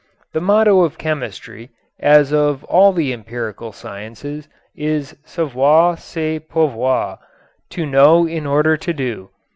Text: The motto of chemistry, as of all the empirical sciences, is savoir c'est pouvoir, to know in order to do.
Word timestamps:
The 0.33 0.41
motto 0.41 0.81
of 0.81 0.97
chemistry, 0.97 1.69
as 1.99 2.31
of 2.33 2.63
all 2.63 2.91
the 2.91 3.13
empirical 3.13 3.71
sciences, 3.71 4.49
is 4.75 5.15
savoir 5.25 5.95
c'est 5.95 6.39
pouvoir, 6.49 7.19
to 7.69 7.85
know 7.85 8.25
in 8.25 8.47
order 8.47 8.75
to 8.77 8.93
do. 8.93 9.29